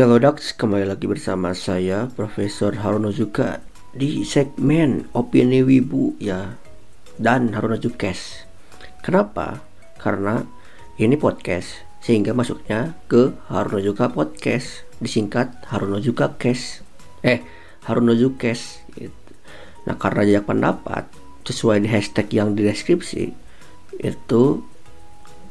[0.00, 3.60] Halo Dax, kembali lagi bersama saya Profesor Haruno Zuka
[3.92, 6.56] di segmen Opini Wibu ya
[7.20, 8.48] dan Haruno Zukes.
[9.04, 9.60] Kenapa?
[10.00, 10.40] Karena
[10.96, 16.80] ini podcast sehingga masuknya ke Haruno Zuka Podcast disingkat Haruno Zuka Kes.
[17.20, 17.44] Eh,
[17.84, 19.32] Haruno Zukes gitu.
[19.84, 21.12] Nah, karena jajak pendapat
[21.44, 23.36] sesuai di hashtag yang di deskripsi
[24.00, 24.64] itu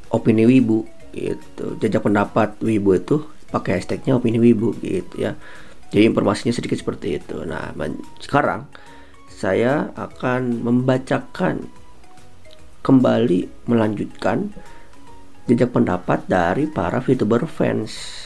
[0.09, 5.33] opini wibu itu jajak pendapat wibu itu pakai hashtagnya opini wibu gitu ya
[5.89, 7.73] jadi informasinya sedikit seperti itu nah
[8.21, 8.69] sekarang
[9.29, 11.69] saya akan membacakan
[12.83, 14.51] kembali melanjutkan
[15.49, 18.25] jejak pendapat dari para VTuber fans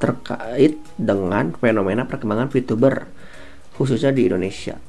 [0.00, 3.06] terkait dengan fenomena perkembangan VTuber
[3.78, 4.80] khususnya di Indonesia.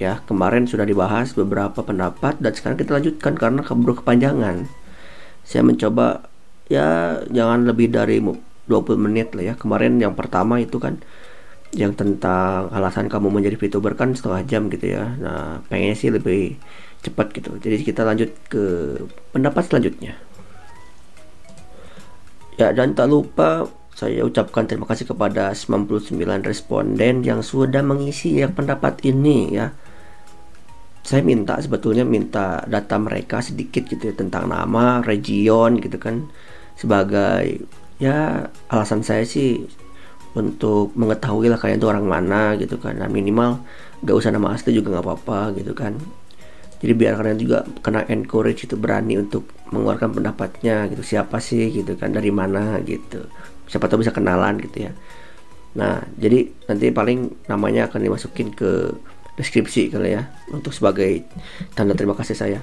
[0.00, 4.64] Ya, kemarin sudah dibahas beberapa pendapat dan sekarang kita lanjutkan karena keburu kepanjangan.
[5.44, 6.30] Saya mencoba
[6.70, 8.22] ya jangan lebih dari
[8.70, 9.54] 20 menit lah ya.
[9.58, 11.02] Kemarin yang pertama itu kan
[11.74, 15.10] yang tentang alasan kamu menjadi VTuber kan setengah jam gitu ya.
[15.18, 16.54] Nah pengennya sih lebih
[17.02, 17.58] cepat gitu.
[17.58, 18.64] Jadi kita lanjut ke
[19.34, 20.14] pendapat selanjutnya.
[22.58, 28.48] Ya dan tak lupa saya ucapkan terima kasih kepada 99 responden yang sudah mengisi ya
[28.48, 29.70] pendapat ini ya.
[31.00, 36.28] Saya minta sebetulnya minta data mereka sedikit gitu ya tentang nama, region gitu kan
[36.76, 37.64] sebagai
[38.00, 39.68] ya alasan saya sih
[40.32, 42.96] untuk mengetahui lah kalian tuh orang mana gitu kan.
[42.96, 43.60] Nah, minimal
[44.02, 45.98] gak usah nama asli juga nggak apa-apa gitu kan.
[46.80, 51.04] Jadi biar kalian juga kena encourage itu berani untuk mengeluarkan pendapatnya gitu.
[51.04, 53.28] Siapa sih gitu kan dari mana gitu.
[53.68, 54.92] Siapa tahu bisa kenalan gitu ya.
[55.76, 58.96] Nah jadi nanti paling namanya akan dimasukin ke
[59.36, 61.20] deskripsi kali ya untuk sebagai
[61.76, 62.58] tanda terima kasih saya.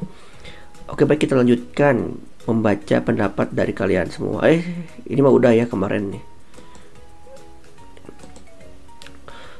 [0.90, 4.48] Oke baik kita lanjutkan membaca pendapat dari kalian semua.
[4.48, 4.64] Eh,
[5.12, 6.24] ini mah udah ya kemarin nih.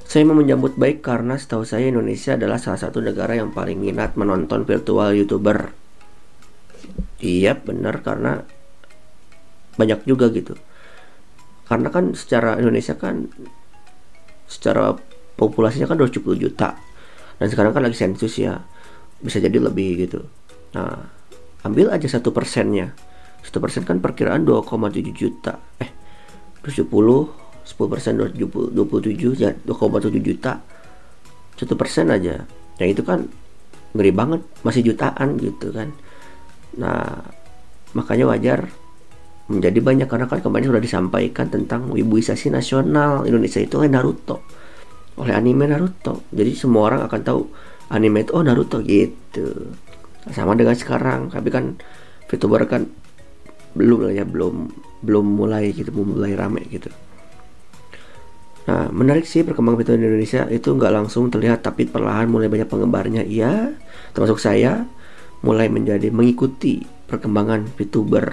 [0.08, 4.16] Saya mau menyambut baik karena setahu saya Indonesia adalah salah satu negara yang paling minat
[4.16, 5.76] menonton virtual YouTuber.
[7.20, 8.40] Iya, benar karena
[9.76, 10.56] banyak juga gitu.
[11.68, 13.28] Karena kan secara Indonesia kan
[14.48, 14.96] secara
[15.36, 16.80] populasinya kan 270 juta.
[17.36, 18.64] Dan sekarang kan lagi sensus ya.
[19.20, 20.24] Bisa jadi lebih gitu.
[20.72, 21.17] Nah,
[21.66, 22.94] ambil aja satu persennya.
[23.42, 25.56] Satu persen kan perkiraan 2,7 juta.
[25.80, 25.90] Eh
[26.68, 26.92] 70
[27.68, 28.36] 10 persen 27
[29.40, 30.60] ya 2,7 juta.
[31.58, 32.44] Satu persen aja.
[32.78, 33.28] Nah itu kan
[33.96, 34.42] ngeri banget.
[34.62, 35.92] Masih jutaan gitu kan.
[36.76, 37.24] Nah
[37.96, 38.68] makanya wajar
[39.48, 40.08] menjadi banyak.
[40.08, 44.44] Karena kan kemarin sudah disampaikan tentang wibuisasi nasional Indonesia itu oleh Naruto.
[45.20, 46.28] Oleh anime Naruto.
[46.32, 47.42] Jadi semua orang akan tahu
[47.92, 49.72] anime itu oh Naruto gitu
[50.32, 51.80] sama dengan sekarang tapi kan
[52.28, 52.84] VTuber kan
[53.78, 54.68] belum lah ya belum
[55.06, 56.90] belum mulai gitu belum mulai rame gitu.
[58.68, 60.42] Nah menarik sih perkembangan VTuber di Indonesia.
[60.52, 63.72] Itu nggak langsung terlihat tapi perlahan mulai banyak penggemarnya iya
[64.12, 64.84] termasuk saya
[65.46, 68.26] mulai menjadi mengikuti perkembangan VTuber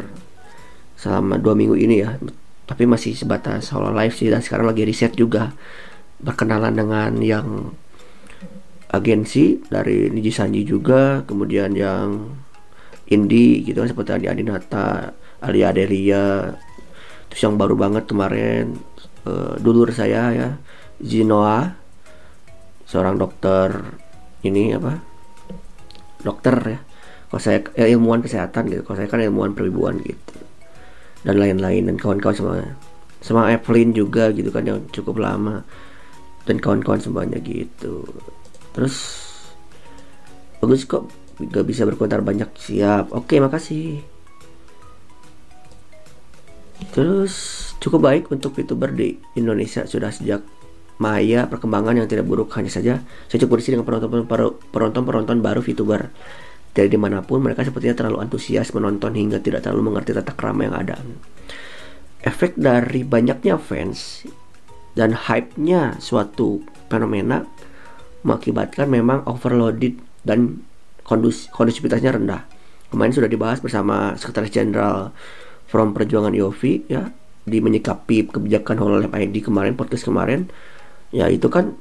[0.99, 2.17] selama dua minggu ini ya.
[2.65, 5.53] Tapi masih sebatas solo live sih dan sekarang lagi riset juga
[6.25, 7.77] berkenalan dengan yang
[8.95, 12.31] agensi dari Niji Sanji juga kemudian yang
[13.11, 15.13] indie gitu kan seperti Adi Adinata
[15.45, 16.55] Alia Adelia
[17.29, 18.79] terus yang baru banget kemarin
[19.27, 20.49] uh, dulur saya ya
[21.03, 21.75] Zinoa
[22.87, 23.75] seorang dokter
[24.47, 25.03] ini apa
[26.23, 26.81] dokter ya
[27.29, 30.39] kalau saya ya, ilmuwan kesehatan gitu kalau saya kan ilmuwan perwibuan gitu
[31.27, 32.63] dan lain-lain dan kawan-kawan semua
[33.25, 35.65] sama Evelyn juga gitu kan yang cukup lama
[36.45, 38.05] dan kawan-kawan semuanya gitu
[38.75, 39.25] terus
[40.59, 41.07] bagus kok.
[41.35, 42.51] Gak bisa berkomentar banyak.
[42.55, 43.11] Siap.
[43.15, 44.03] Oke makasih.
[46.95, 47.35] Terus
[47.83, 50.43] cukup baik untuk youtuber di Indonesia sudah sejak
[50.95, 52.55] Maya perkembangan yang tidak buruk.
[52.55, 54.23] Hanya saja saya cukup di sini dengan penonton
[54.71, 56.03] penonton penonton baru VTuber.
[56.75, 60.67] Dari di mana pun mereka sepertinya terlalu antusias menonton hingga tidak terlalu mengerti tata krama
[60.67, 60.99] yang ada.
[62.23, 64.27] Efek dari banyaknya fans
[64.95, 67.43] dan hype-nya suatu fenomena
[68.25, 70.65] mengakibatkan memang overloaded dan
[71.05, 72.43] kondus kondusivitasnya rendah.
[72.89, 75.13] Kemarin sudah dibahas bersama Sekretaris Jenderal
[75.69, 77.13] Forum Perjuangan IOV ya
[77.45, 80.49] di menyikapi kebijakan Hololab ID kemarin podcast kemarin.
[81.13, 81.77] Ya itu kan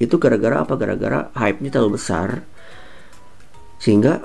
[0.00, 0.74] itu gara-gara apa?
[0.80, 2.40] Gara-gara hype-nya terlalu besar.
[3.76, 4.24] Sehingga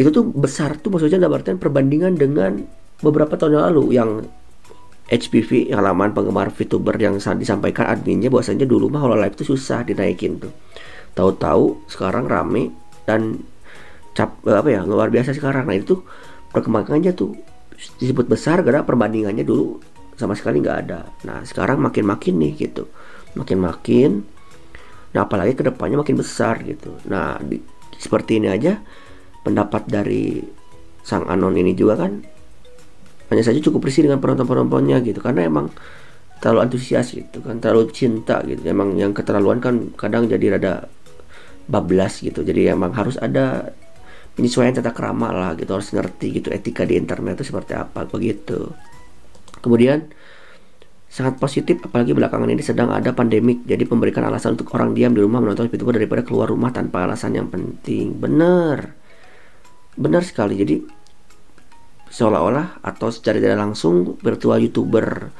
[0.00, 2.64] itu tuh besar tuh maksudnya dalam artian perbandingan dengan
[3.04, 4.10] beberapa tahun yang lalu yang
[5.10, 10.54] HPV halaman penggemar VTuber yang disampaikan adminnya bahwasanya dulu mah Hololive itu susah dinaikin tuh.
[11.18, 12.70] Tahu-tahu sekarang rame
[13.04, 13.42] dan
[14.14, 15.66] cap eh, apa ya luar biasa sekarang.
[15.66, 16.06] Nah itu
[16.54, 17.34] perkembangannya tuh
[17.98, 19.80] disebut besar karena perbandingannya dulu
[20.20, 22.84] sama sekali nggak ada nah sekarang makin makin nih gitu
[23.32, 24.10] makin makin
[25.16, 27.56] nah apalagi ke depannya makin besar gitu nah di,
[27.96, 28.76] seperti ini aja
[29.40, 30.44] pendapat dari
[31.00, 32.20] sang anon ini juga kan
[33.30, 35.22] hanya saja cukup bersih dengan penonton-penontonnya gitu.
[35.22, 35.70] Karena emang
[36.40, 38.60] terlalu antusias gitu kan terlalu cinta gitu.
[38.66, 40.90] Emang yang keterlaluan kan kadang jadi rada
[41.70, 42.42] bablas gitu.
[42.42, 43.70] Jadi emang harus ada
[44.34, 45.70] penyesuaian tata krama lah gitu.
[45.70, 48.66] Harus ngerti gitu etika di internet itu seperti apa begitu.
[49.60, 50.10] Kemudian
[51.10, 53.62] sangat positif apalagi belakangan ini sedang ada pandemik.
[53.68, 57.38] Jadi memberikan alasan untuk orang diam di rumah menonton VTuber daripada keluar rumah tanpa alasan
[57.38, 58.18] yang penting.
[58.18, 58.90] Benar.
[59.94, 60.56] Benar sekali.
[60.56, 60.99] Jadi
[62.10, 65.30] seolah-olah atau secara tidak langsung virtual youtuber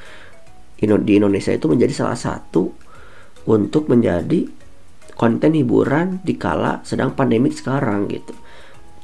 [0.81, 2.73] di Indonesia itu menjadi salah satu
[3.45, 4.49] untuk menjadi
[5.13, 8.33] konten hiburan di kala sedang pandemik sekarang gitu.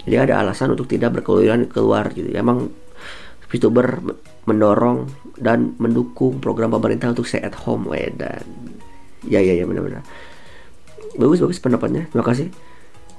[0.07, 2.31] Jadi ada alasan untuk tidak berkeluyuran keluar gitu.
[2.33, 2.71] Emang
[3.51, 4.01] VTuber
[4.47, 8.41] mendorong dan mendukung program pemerintah untuk stay at home we dan
[9.27, 10.01] ya ya ya benar-benar.
[11.19, 12.09] Bagus bagus pendapatnya.
[12.09, 12.49] Terima kasih.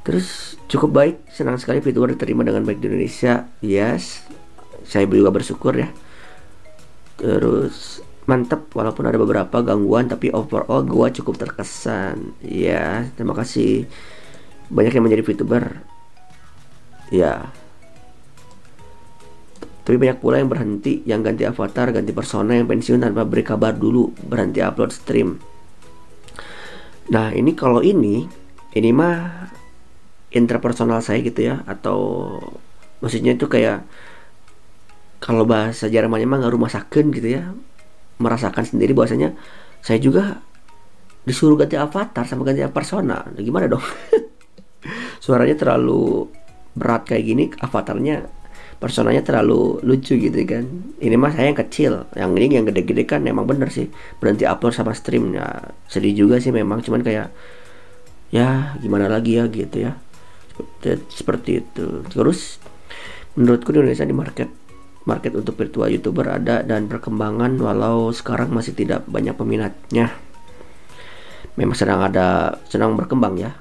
[0.02, 3.46] Terus cukup baik senang sekali VTuber diterima dengan baik di Indonesia.
[3.60, 4.24] Yes
[4.84, 5.88] saya juga bersyukur ya.
[7.18, 12.36] Terus mantap walaupun ada beberapa gangguan tapi overall gua cukup terkesan.
[12.44, 13.88] Ya terima kasih.
[14.68, 15.64] Banyak yang menjadi VTuber.
[17.08, 17.48] Ya
[19.88, 23.72] tapi banyak pula yang berhenti, yang ganti avatar, ganti persona, yang pensiun tanpa beri kabar
[23.72, 25.40] dulu, berhenti upload stream.
[27.08, 28.28] Nah ini kalau ini,
[28.76, 29.48] ini mah
[30.28, 32.36] interpersonal saya gitu ya, atau
[33.00, 33.88] maksudnya itu kayak
[35.18, 37.50] kalau bahasa Jermannya mah nggak rumah sakit gitu ya,
[38.22, 39.34] merasakan sendiri bahwasanya
[39.82, 40.42] saya juga
[41.26, 43.26] disuruh ganti avatar sama ganti persona.
[43.26, 43.84] Nah, gimana dong?
[45.24, 46.30] Suaranya terlalu
[46.78, 48.38] berat kayak gini, avatarnya
[48.78, 50.64] personanya terlalu lucu gitu kan.
[51.02, 53.90] Ini mah saya yang kecil yang ini yang gede-gede kan emang bener sih.
[54.22, 55.34] Berhenti upload sama stream.
[55.34, 57.34] Ya sedih juga sih memang cuman kayak
[58.30, 59.98] ya gimana lagi ya gitu ya.
[60.54, 61.86] Seperti, seperti itu.
[62.06, 62.62] Terus
[63.34, 64.48] menurutku di Indonesia di market
[65.08, 70.12] market untuk virtual youtuber ada dan perkembangan walau sekarang masih tidak banyak peminatnya
[71.56, 73.56] memang sedang ada sedang berkembang ya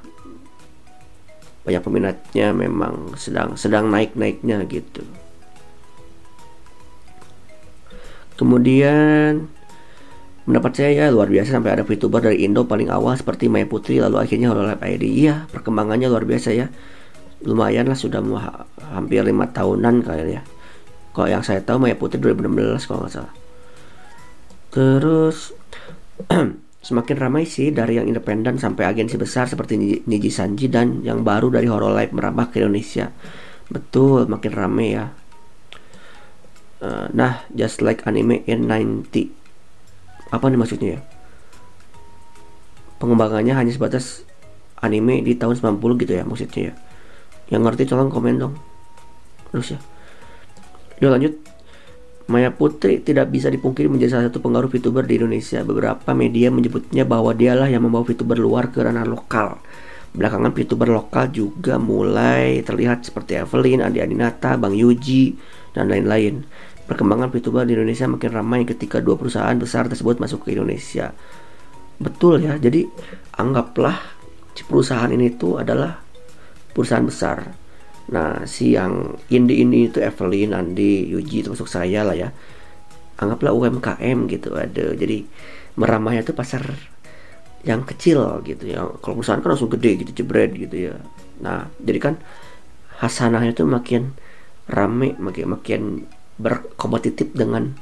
[1.68, 5.04] banyak peminatnya memang sedang sedang naik-naiknya gitu.
[8.40, 9.52] Kemudian
[10.48, 14.00] mendapat saya ya luar biasa sampai ada VTuber dari Indo paling awal seperti Maya Putri
[14.00, 15.04] lalu akhirnya Hololive ID.
[15.28, 16.72] Iya, perkembangannya luar biasa ya.
[17.44, 18.64] Lumayan lah sudah ha
[18.96, 20.48] hampir lima tahunan kayaknya.
[21.18, 23.34] Kalau yang saya tahu Maya Putri 2016 kalau nggak salah.
[24.70, 25.50] Terus
[26.88, 29.76] Semakin ramai sih dari yang independen sampai agensi besar seperti
[30.08, 33.12] Niji Sanji dan yang baru dari Hololive merambah ke Indonesia.
[33.68, 35.12] Betul, makin ramai ya.
[36.80, 39.04] Uh, nah, just like anime in 90.
[40.32, 41.02] Apa nih maksudnya ya?
[43.04, 44.24] Pengembangannya hanya sebatas
[44.80, 46.74] anime di tahun 90 gitu ya maksudnya ya.
[47.52, 48.56] Yang ngerti tolong komen dong.
[49.52, 49.80] Terus ya.
[50.98, 51.34] Yuk lanjut.
[52.28, 55.64] Maya Putri tidak bisa dipungkiri menjadi salah satu pengaruh VTuber di Indonesia.
[55.64, 59.64] Beberapa media menyebutnya bahwa dialah yang membawa VTuber luar ke ranah lokal.
[60.12, 65.40] Belakangan VTuber lokal juga mulai terlihat seperti Evelyn, Andi Adinata, Bang Yuji,
[65.72, 66.44] dan lain-lain.
[66.84, 71.16] Perkembangan VTuber di Indonesia makin ramai ketika dua perusahaan besar tersebut masuk ke Indonesia.
[72.02, 72.90] Betul ya, jadi
[73.40, 74.04] anggaplah
[74.68, 75.96] perusahaan ini tuh adalah
[76.76, 77.67] perusahaan besar
[78.08, 82.30] Nah, si yang indie ini itu Evelyn, Andi, Yuji termasuk saya lah ya.
[83.20, 84.96] Anggaplah UMKM gitu ada.
[84.96, 85.28] Jadi
[85.76, 86.64] meramainya itu pasar
[87.68, 88.88] yang kecil gitu ya.
[89.04, 90.96] Kalau perusahaan kan langsung gede gitu, jebret gitu ya.
[91.44, 92.14] Nah, jadi kan
[93.04, 94.16] hasanahnya itu makin
[94.72, 95.82] rame, makin makin
[96.38, 97.76] berkompetitif dengan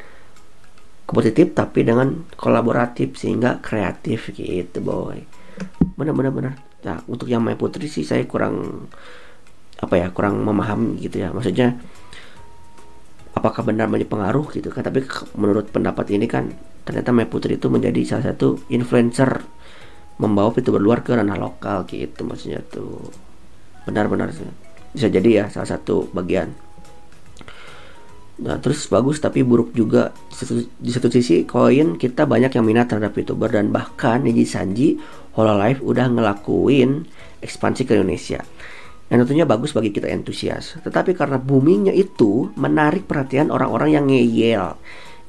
[1.05, 5.22] kompetitif tapi dengan kolaboratif sehingga kreatif gitu boy
[5.96, 8.88] benar-benar benar nah untuk yang main putri sih saya kurang
[9.86, 11.30] apa ya kurang memahami gitu ya.
[11.30, 11.77] Maksudnya
[13.38, 14.82] apakah benar menjadi pengaruh gitu kan?
[14.82, 15.06] Tapi
[15.38, 16.50] menurut pendapat ini kan
[16.82, 19.46] ternyata Mei Putri itu menjadi salah satu influencer
[20.18, 23.13] membawa itu luar ke ranah lokal gitu maksudnya tuh.
[23.86, 24.34] Benar-benar
[24.96, 26.50] bisa jadi ya salah satu bagian.
[28.36, 30.10] Nah terus bagus tapi buruk juga.
[30.82, 34.98] Di satu sisi koin kita banyak yang minat terhadap youtuber dan bahkan Niji Sanji
[35.38, 37.06] Hololive udah ngelakuin
[37.44, 38.42] ekspansi ke Indonesia
[39.10, 40.78] yang tentunya bagus bagi kita entusias.
[40.82, 44.78] Tetapi karena boomingnya itu menarik perhatian orang-orang yang ngeyel,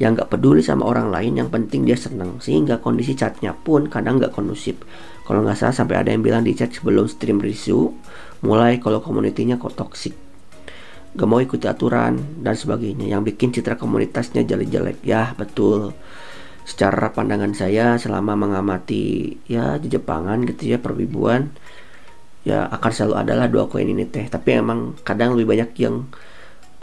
[0.00, 4.16] yang nggak peduli sama orang lain, yang penting dia seneng, sehingga kondisi chatnya pun kadang
[4.16, 4.80] nggak kondusif.
[5.28, 7.92] Kalau nggak salah sampai ada yang bilang di chat sebelum stream review,
[8.40, 10.14] mulai kalau komunitinya kok toxic.
[11.16, 15.96] gak mau ikuti aturan dan sebagainya yang bikin citra komunitasnya jelek-jelek ya betul
[16.68, 21.56] secara pandangan saya selama mengamati ya di Jepangan gitu ya perwibuan
[22.46, 24.30] ya akan selalu adalah dua koin ini teh.
[24.30, 26.06] Tapi emang kadang lebih banyak yang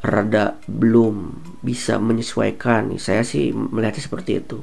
[0.04, 2.92] rada belum bisa menyesuaikan.
[3.00, 4.60] Saya sih melihatnya seperti itu.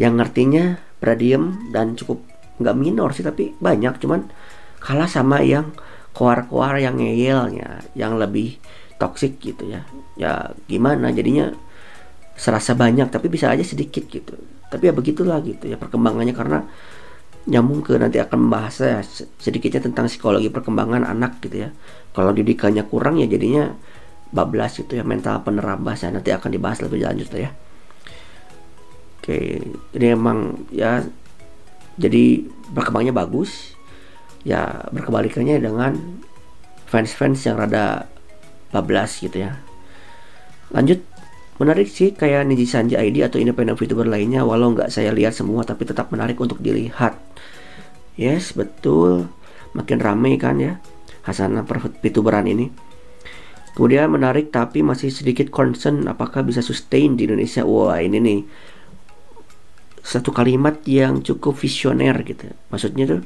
[0.00, 0.64] Yang ngertinya
[0.96, 2.24] pradiem dan cukup
[2.56, 4.00] nggak minor sih tapi banyak.
[4.00, 4.32] Cuman
[4.80, 5.76] kalah sama yang
[6.16, 8.56] koar-koar yang ngeyelnya yang lebih
[8.96, 9.84] toxic gitu ya.
[10.16, 11.12] Ya gimana?
[11.12, 11.52] Jadinya
[12.32, 14.40] serasa banyak tapi bisa aja sedikit gitu.
[14.72, 16.32] Tapi ya begitulah gitu ya perkembangannya.
[16.32, 16.64] Karena
[17.48, 19.00] nyambung ke nanti akan membahas ya
[19.40, 21.70] sedikitnya tentang psikologi perkembangan anak gitu ya.
[22.12, 23.72] Kalau didikannya kurang ya jadinya
[24.30, 26.12] bablas itu ya mental penerabas ya.
[26.12, 27.50] Nanti akan dibahas lebih lanjut ya.
[29.20, 29.60] Oke
[29.96, 31.04] jadi emang ya
[31.96, 32.44] jadi
[32.76, 33.76] perkembangannya bagus.
[34.40, 35.92] Ya berkebalikannya dengan
[36.88, 38.08] fans-fans yang rada
[38.72, 39.60] bablas gitu ya.
[40.72, 41.02] Lanjut
[41.60, 45.60] menarik sih kayak Niji Sanji ID atau independent VTuber lainnya walau nggak saya lihat semua
[45.60, 47.20] tapi tetap menarik untuk dilihat.
[48.16, 49.28] Yes betul.
[49.76, 50.80] Makin ramai kan ya
[51.28, 52.72] Hasanah per VTuberan ini.
[53.76, 57.62] Kemudian menarik tapi masih sedikit concern apakah bisa sustain di Indonesia?
[57.62, 58.40] Wah ini nih
[60.00, 62.50] satu kalimat yang cukup visioner gitu.
[62.72, 63.20] Maksudnya tuh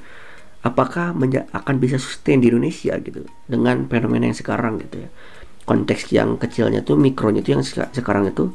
[0.67, 1.14] apakah
[1.55, 5.11] akan bisa sustain di Indonesia gitu dengan fenomena yang sekarang gitu ya
[5.64, 8.52] konteks yang kecilnya tuh mikronya tuh yang sekarang itu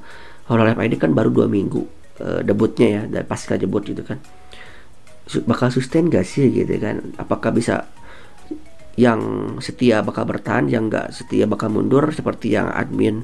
[0.50, 1.86] Hololive ID kan baru dua minggu
[2.22, 4.18] uh, debutnya ya dari pasca debut gitu kan.
[5.30, 7.14] Bakal sustain gak sih gitu kan?
[7.22, 7.86] Apakah bisa
[8.98, 9.22] yang
[9.62, 13.24] setia bakal bertahan yang nggak setia bakal mundur seperti yang admin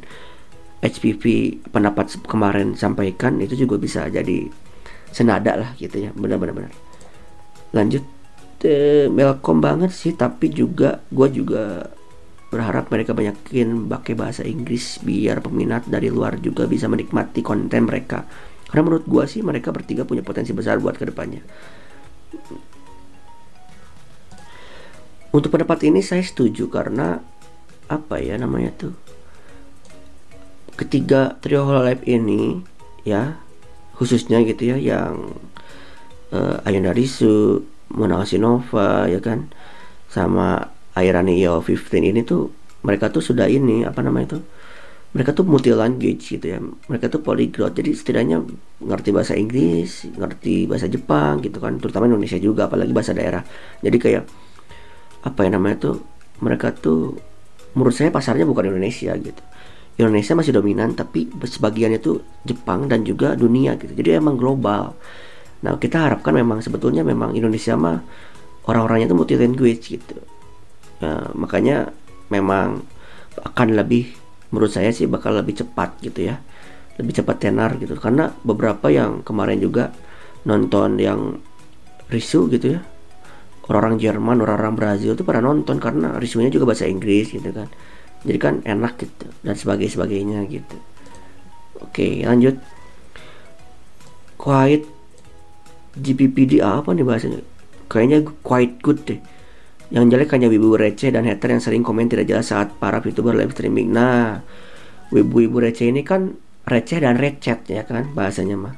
[0.80, 4.48] HPV pendapat kemarin sampaikan itu juga bisa jadi
[5.10, 6.13] senada lah gitu ya.
[6.13, 6.70] Benar-benar
[7.75, 8.06] lanjut
[8.63, 11.89] eh, welcome banget sih tapi juga gue juga
[12.54, 18.24] berharap mereka banyakin pakai bahasa Inggris biar peminat dari luar juga bisa menikmati konten mereka.
[18.70, 21.42] Karena menurut gue sih mereka bertiga punya potensi besar buat ke depannya
[25.36, 27.20] untuk pendapat ini saya setuju karena
[27.92, 28.94] apa ya namanya tuh?
[30.80, 32.64] Ketiga trio Hololive ini
[33.04, 33.36] ya
[34.00, 35.36] khususnya gitu ya yang
[36.32, 39.52] uh, Ayunda Risu, Mona Nova ya kan?
[40.08, 42.52] Sama Airani Yo 15 ini tuh
[42.88, 44.44] mereka tuh sudah ini apa namanya tuh
[45.16, 46.60] mereka tuh multi language gitu ya.
[46.60, 47.72] Mereka tuh polyglot.
[47.72, 48.44] Jadi setidaknya
[48.84, 53.44] ngerti bahasa Inggris ngerti bahasa Jepang gitu kan terutama Indonesia juga apalagi bahasa daerah.
[53.80, 54.24] Jadi kayak
[55.24, 55.96] apa ya namanya tuh
[56.44, 57.16] mereka tuh
[57.75, 59.44] menurut saya pasarnya bukan Indonesia gitu.
[59.96, 63.96] Indonesia masih dominan tapi sebagiannya tuh Jepang dan juga dunia gitu.
[63.96, 65.00] Jadi emang global.
[65.64, 68.04] Nah kita harapkan memang sebetulnya memang Indonesia mah
[68.68, 70.20] orang-orangnya tuh multi language gitu
[71.02, 71.92] ya, makanya
[72.32, 72.84] memang
[73.36, 74.16] akan lebih
[74.52, 76.40] menurut saya sih bakal lebih cepat gitu ya.
[76.96, 78.00] Lebih cepat tenar gitu.
[78.00, 79.92] Karena beberapa yang kemarin juga
[80.48, 81.36] nonton yang
[82.08, 82.82] risu gitu ya.
[83.66, 87.68] Orang-orang Jerman orang-orang Brazil itu pada nonton karena risunya juga bahasa Inggris gitu kan.
[88.25, 90.78] Jadi kan enak gitu dan sebagainya sebagainya gitu.
[91.84, 92.56] Oke lanjut.
[94.40, 94.86] Quiet
[95.98, 97.42] GPPD apa nih bahasanya?
[97.90, 99.20] Kayaknya quite good deh
[99.94, 103.38] yang jelek hanya wibu receh dan hater yang sering komen tidak jelas saat para VTuber
[103.38, 103.94] live streaming.
[103.94, 104.42] Nah,
[105.13, 106.34] wibu-wibu receh ini kan
[106.65, 108.74] receh dan recet ya kan bahasanya mah.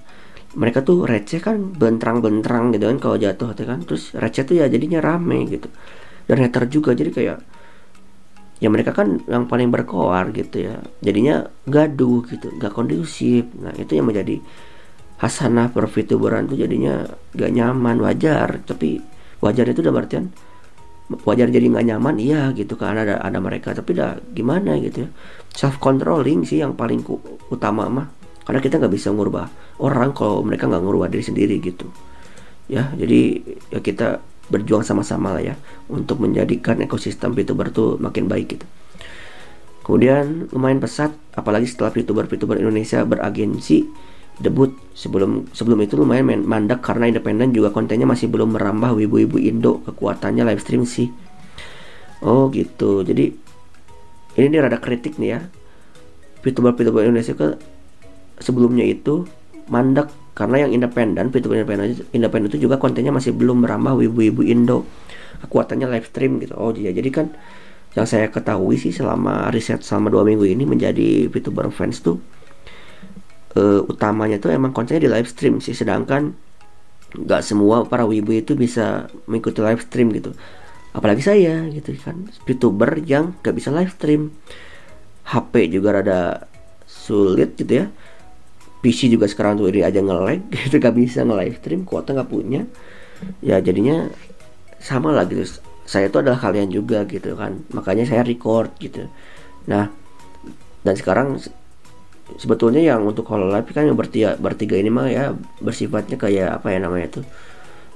[0.58, 3.80] Mereka tuh receh kan bentrang-bentrang gitu kan kalau jatuh tuh kan.
[3.88, 5.72] Terus receh tuh ya jadinya rame gitu.
[6.28, 7.38] Dan hater juga jadi kayak
[8.58, 10.76] ya mereka kan yang paling berkoar gitu ya.
[11.00, 13.48] Jadinya gaduh gitu, gak kondusif.
[13.64, 14.44] Nah, itu yang menjadi
[15.24, 18.60] hasanah per tuh jadinya gak nyaman, wajar.
[18.68, 19.00] Tapi
[19.40, 20.28] wajar itu udah artian
[21.24, 23.72] wajar jadi nggak nyaman iya gitu kan ada ada mereka.
[23.72, 25.10] Tapi dah gimana gitu ya?
[25.56, 27.04] Self controlling sih yang paling
[27.52, 28.08] utama mah.
[28.48, 29.48] Karena kita nggak bisa ngubah
[29.84, 31.88] orang kalau mereka nggak ngubah diri sendiri gitu.
[32.68, 35.56] Ya jadi ya kita berjuang sama-sama lah ya
[35.92, 38.68] untuk menjadikan ekosistem VTuber tuh makin baik gitu.
[39.84, 43.88] Kemudian lumayan pesat apalagi setelah VTuber-VTuber Indonesia beragensi
[44.42, 44.74] debut.
[44.98, 49.86] Sebelum sebelum itu lumayan main mandak karena independen juga kontennya masih belum merambah wibu-wibu Indo.
[49.86, 51.14] Kekuatannya live stream sih.
[52.26, 53.06] Oh gitu.
[53.06, 53.30] Jadi
[54.38, 55.40] ini dia rada kritik nih ya.
[56.42, 57.58] VTuber VTuber Indonesia ke
[58.42, 59.26] sebelumnya itu
[59.70, 64.86] mandak karena yang independen VTuber independen independen itu juga kontennya masih belum merambah wibu-wibu Indo.
[65.46, 66.58] Kekuatannya live stream gitu.
[66.58, 66.90] Oh iya.
[66.90, 67.30] Jadi kan
[67.94, 72.37] yang saya ketahui sih selama riset selama dua minggu ini menjadi VTuber fans tuh
[73.58, 76.38] uh, utamanya tuh emang kontennya di live stream sih sedangkan
[77.18, 80.38] nggak semua para wibu itu bisa mengikuti live stream gitu.
[80.94, 84.34] Apalagi saya gitu kan youtuber yang nggak bisa live stream.
[85.28, 86.48] HP juga rada
[86.88, 87.86] sulit gitu ya.
[88.80, 92.64] PC juga sekarang tuh ini aja nge-lag gitu gak bisa nge-live stream kuota nggak punya.
[93.44, 94.08] Ya jadinya
[94.80, 95.44] sama lah gitu.
[95.88, 97.64] Saya itu adalah kalian juga gitu kan.
[97.74, 99.08] Makanya saya record gitu.
[99.68, 99.92] Nah
[100.88, 101.42] dan sekarang
[102.36, 105.32] sebetulnya yang untuk live kan yang bertiga, bertiga ini mah ya
[105.64, 107.26] bersifatnya kayak apa ya namanya tuh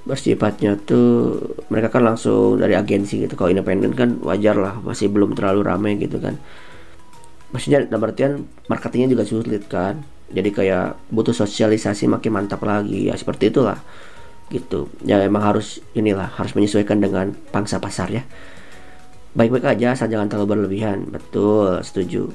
[0.02, 1.38] bersifatnya tuh
[1.70, 3.38] mereka kan langsung dari agensi gitu.
[3.38, 6.42] Kalau independen kan wajar lah masih belum terlalu ramai gitu kan.
[7.52, 8.32] Maksudnya dalam artian
[8.72, 10.02] marketingnya juga sulit kan.
[10.32, 13.78] Jadi kayak butuh sosialisasi makin mantap lagi ya seperti itulah
[14.50, 14.90] gitu.
[15.06, 18.24] Ya emang harus inilah harus menyesuaikan dengan pangsa pasar ya.
[19.38, 21.08] Baik-baik aja asal jangan terlalu berlebihan.
[21.12, 22.32] Betul setuju.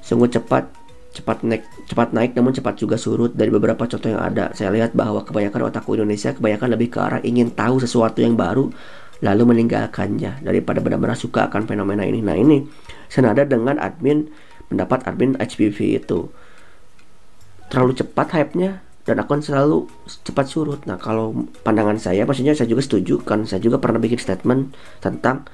[0.00, 0.79] Sungguh cepat
[1.10, 3.34] cepat naik cepat naik namun cepat juga surut.
[3.34, 7.20] Dari beberapa contoh yang ada saya lihat bahwa kebanyakan otakku Indonesia kebanyakan lebih ke arah
[7.26, 8.70] ingin tahu sesuatu yang baru
[9.20, 10.40] lalu meninggalkannya.
[10.46, 12.22] Daripada benar-benar suka akan fenomena ini.
[12.22, 12.62] Nah ini
[13.10, 14.30] senada dengan admin
[14.70, 16.30] pendapat admin HPV itu.
[17.70, 19.90] Terlalu cepat hype-nya dan akan selalu
[20.22, 20.80] cepat surut.
[20.86, 25.46] Nah, kalau pandangan saya, maksudnya saya juga setuju kan saya juga pernah bikin statement tentang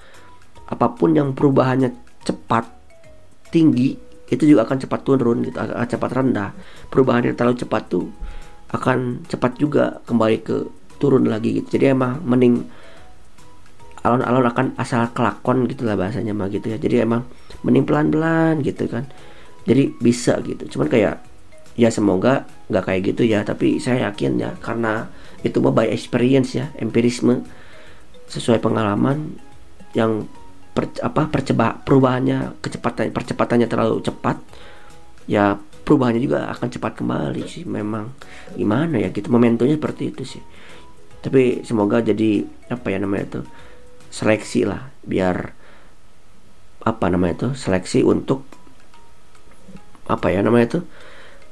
[0.66, 1.94] apa pun yang perubahannya
[2.26, 2.68] cepat
[3.54, 6.50] tinggi itu juga akan cepat turun gitu, akan cepat rendah.
[6.90, 8.10] Perubahan yang terlalu cepat tuh
[8.74, 10.56] akan cepat juga kembali ke
[10.98, 11.78] turun lagi gitu.
[11.78, 12.66] Jadi emang mending
[14.02, 16.78] alon-alon akan asal kelakon gitu lah bahasanya mah gitu ya.
[16.78, 17.22] Jadi emang
[17.62, 19.06] mending pelan-pelan gitu kan.
[19.66, 20.66] Jadi bisa gitu.
[20.74, 21.22] Cuman kayak
[21.76, 25.12] ya semoga nggak kayak gitu ya tapi saya yakin ya karena
[25.44, 27.44] itu mah by experience ya empirisme
[28.32, 29.36] sesuai pengalaman
[29.92, 30.24] yang
[30.76, 34.36] per, apa perceba perubahannya kecepatan percepatannya terlalu cepat
[35.24, 38.12] ya perubahannya juga akan cepat kembali sih memang.
[38.52, 40.42] Gimana ya gitu momentumnya seperti itu sih.
[41.24, 43.40] Tapi semoga jadi apa ya namanya itu
[44.12, 45.56] seleksi lah biar
[46.86, 48.46] apa namanya itu seleksi untuk
[50.06, 50.80] apa ya namanya itu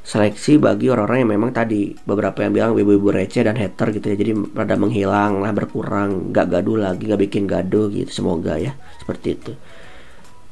[0.04, 4.16] seleksi bagi orang-orang yang memang tadi beberapa yang bilang ibu-ibu receh dan hater gitu ya.
[4.20, 8.12] Jadi pada menghilang lah berkurang nggak gaduh lagi nggak bikin gaduh gitu.
[8.12, 9.52] Semoga ya seperti itu.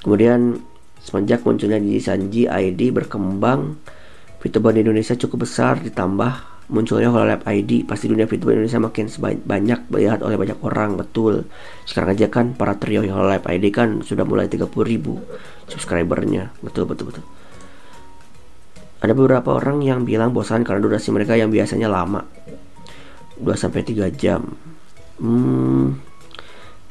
[0.01, 0.57] Kemudian
[1.05, 3.77] semenjak munculnya di Sanji ID berkembang
[4.41, 9.07] VTuber di Indonesia cukup besar ditambah munculnya Hololab ID pasti dunia VTuber Indonesia makin
[9.45, 11.45] banyak dilihat oleh banyak orang betul.
[11.85, 15.21] Sekarang aja kan para trio Hololab ID kan sudah mulai 30 ribu
[15.69, 16.57] subscribernya.
[16.65, 17.42] Betul betul betul
[19.03, 22.23] ada beberapa orang yang bilang bosan karena durasi mereka yang biasanya lama.
[23.43, 24.47] 2 sampai 3 jam.
[25.19, 25.99] Hmm,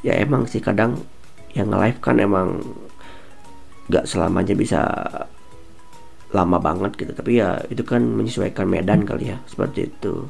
[0.04, 1.00] ya emang sih kadang
[1.56, 2.60] yang nge-live kan emang
[3.88, 4.80] gak selamanya bisa
[6.36, 7.16] lama banget gitu.
[7.16, 10.28] Tapi ya itu kan menyesuaikan medan kali ya seperti itu.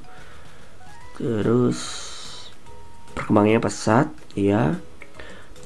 [1.19, 1.79] Terus
[3.19, 4.07] perkembangannya pesat
[4.39, 4.79] ya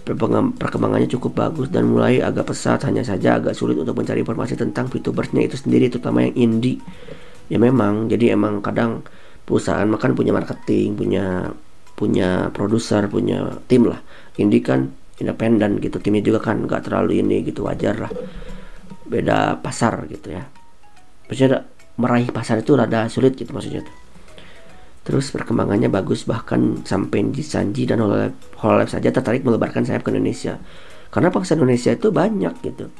[0.07, 2.87] perkembangannya cukup bagus dan mulai agak pesat.
[2.87, 6.79] Hanya saja agak sulit untuk mencari informasi tentang VTubersnya itu sendiri terutama yang indie.
[7.51, 8.07] Ya memang.
[8.07, 9.03] Jadi emang kadang
[9.43, 11.51] perusahaan makan punya marketing punya
[11.99, 13.99] punya produser punya tim lah.
[14.39, 14.87] Indie kan
[15.19, 15.99] independen gitu.
[15.99, 18.13] Timnya juga kan nggak terlalu ini gitu wajar lah.
[19.03, 20.47] Beda pasar gitu ya.
[21.27, 21.67] Maksudnya
[21.97, 24.06] meraih pasar itu rada sulit gitu maksudnya tuh
[25.07, 30.59] Terus perkembangannya bagus bahkan sampai di Sanji dan Hololab, saja tertarik melebarkan sayap ke Indonesia.
[31.15, 32.91] Karena paksa Indonesia itu banyak gitu.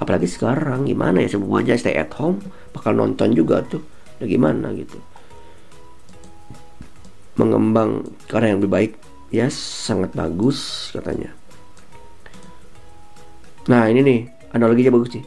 [0.00, 2.40] Apalagi sekarang gimana ya semuanya stay at home
[2.72, 3.84] bakal nonton juga tuh.
[4.16, 4.96] Ya gimana gitu.
[7.36, 8.92] Mengembang karena yang lebih baik
[9.28, 11.36] ya sangat bagus katanya.
[13.68, 14.20] Nah ini nih
[14.56, 15.24] analoginya bagus nih.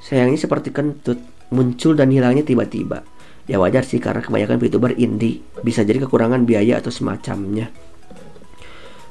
[0.00, 1.20] Sayangnya seperti kentut
[1.52, 3.04] muncul dan hilangnya tiba-tiba
[3.44, 5.44] ya wajar sih karena kebanyakan VTuber indie.
[5.60, 7.68] Bisa jadi kekurangan biaya atau semacamnya.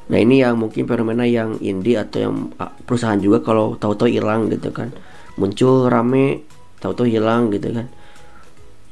[0.10, 4.52] Nah ini yang mungkin fenomena yang indie atau yang ah, perusahaan juga kalau tahu-tahu hilang
[4.52, 4.92] gitu kan.
[5.40, 6.44] Muncul rame
[6.84, 7.88] tahu-tahu hilang gitu kan.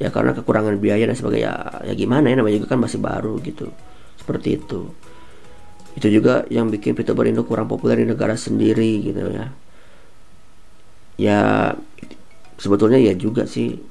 [0.02, 1.52] Ya karena kekurangan biaya dan sebagainya.
[1.52, 1.54] Ya,
[1.92, 3.70] ya gimana ya namanya juga kan masih baru gitu.
[4.22, 4.94] Seperti itu.
[5.98, 9.48] Itu juga yang bikin VTuber Indo kurang populer di negara sendiri gitu ya.
[11.20, 11.40] Ya
[12.56, 13.91] sebetulnya ya juga sih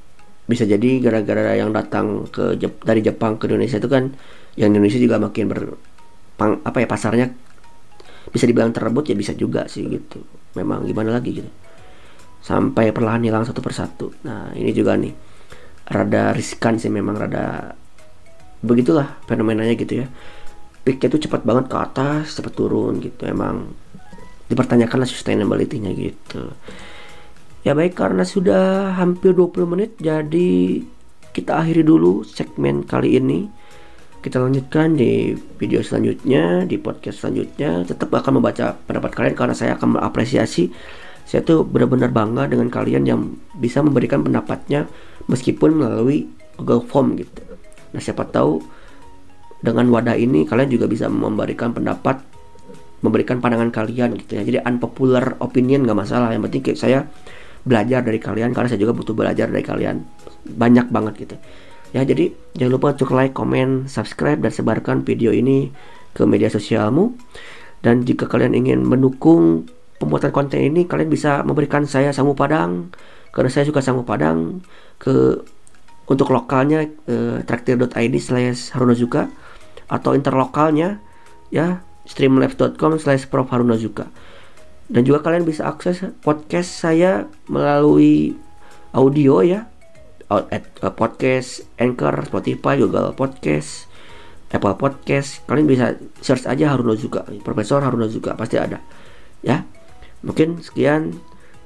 [0.50, 4.10] bisa jadi gara-gara yang datang ke Jep, dari Jepang ke Indonesia itu kan
[4.58, 5.60] yang Indonesia juga makin ber
[6.40, 7.30] apa ya pasarnya
[8.34, 10.18] bisa dibilang terebut ya bisa juga sih gitu.
[10.58, 11.50] Memang gimana lagi gitu.
[12.42, 14.10] Sampai perlahan hilang satu persatu.
[14.26, 15.14] Nah ini juga nih.
[15.86, 17.78] Rada riskan sih memang rada
[18.66, 20.06] begitulah fenomenanya gitu ya.
[20.82, 23.22] Peaknya tuh cepat banget ke atas cepat turun gitu.
[23.28, 23.70] Emang
[24.50, 26.50] dipertanyakan lah sustainability-nya gitu
[27.61, 30.81] Ya baik karena sudah hampir 20 menit jadi
[31.31, 33.46] kita akhiri dulu segmen kali ini.
[34.20, 37.88] Kita lanjutkan di video selanjutnya, di podcast selanjutnya.
[37.88, 40.68] Tetap akan membaca pendapat kalian karena saya akan mengapresiasi
[41.31, 43.20] saya tuh benar-benar bangga dengan kalian yang
[43.55, 44.90] bisa memberikan pendapatnya
[45.31, 46.27] meskipun melalui
[46.59, 47.46] Google Form gitu
[47.94, 48.59] nah siapa tahu
[49.62, 52.18] dengan wadah ini kalian juga bisa memberikan pendapat
[53.07, 56.99] memberikan pandangan kalian gitu ya jadi unpopular opinion gak masalah yang penting kayak saya
[57.64, 60.03] belajar dari kalian karena saya juga butuh belajar dari kalian.
[60.44, 61.37] Banyak banget gitu.
[61.90, 65.75] Ya jadi jangan lupa untuk like, comment, subscribe dan sebarkan video ini
[66.14, 67.14] ke media sosialmu.
[67.81, 69.66] Dan jika kalian ingin mendukung
[70.01, 72.88] pembuatan konten ini kalian bisa memberikan saya sangu padang
[73.37, 74.64] karena saya suka sangu padang
[74.96, 75.44] ke
[76.09, 79.31] untuk lokalnya eh, traktir.id slash harunozuka
[79.87, 80.99] atau interlokalnya
[81.53, 84.11] ya streamlabs.com slash prof harunozuka
[84.90, 88.35] dan juga kalian bisa akses podcast saya melalui
[88.90, 89.70] audio ya
[90.31, 93.90] uh, podcast Anchor, Spotify, Google Podcast,
[94.55, 95.42] Apple Podcast.
[95.44, 95.87] Kalian bisa
[96.22, 98.79] search aja Haruno juga, Profesor Haruno juga pasti ada.
[99.42, 99.66] Ya.
[100.20, 101.16] Mungkin sekian.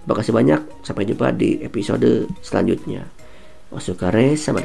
[0.04, 0.60] Terima kasih banyak.
[0.84, 3.08] Sampai jumpa di episode selanjutnya.
[3.72, 4.62] Osukare sama